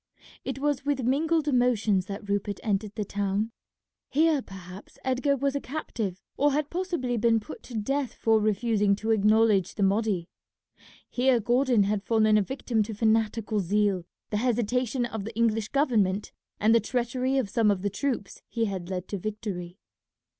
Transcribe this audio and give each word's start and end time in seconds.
It 0.43 0.57
was 0.57 0.83
with 0.83 1.03
mingled 1.03 1.47
emotions 1.47 2.07
that 2.07 2.27
Rupert 2.27 2.59
entered 2.63 2.95
the 2.95 3.05
town. 3.05 3.51
Here 4.09 4.41
perhaps 4.41 4.97
Edgar 5.03 5.35
was 5.37 5.55
a 5.55 5.61
captive, 5.61 6.23
or 6.37 6.53
had 6.53 6.71
possibly 6.71 7.17
been 7.17 7.39
put 7.39 7.61
to 7.61 7.75
death 7.77 8.15
for 8.15 8.39
refusing 8.39 8.95
to 8.95 9.11
acknowledge 9.11 9.75
the 9.75 9.83
Mahdi. 9.83 10.27
Here 11.07 11.39
Gordon 11.39 11.83
had 11.83 12.01
fallen 12.01 12.35
a 12.35 12.41
victim 12.41 12.81
to 12.81 12.95
fanatical 12.95 13.59
zeal, 13.59 14.03
the 14.31 14.37
hesitation 14.37 15.05
of 15.05 15.23
the 15.23 15.35
English 15.35 15.67
government, 15.67 16.31
and 16.59 16.73
the 16.73 16.79
treachery 16.79 17.37
of 17.37 17.47
some 17.51 17.69
of 17.69 17.83
the 17.83 17.91
troops 17.91 18.41
he 18.49 18.65
had 18.65 18.89
led 18.89 19.07
to 19.09 19.19
victory. 19.19 19.77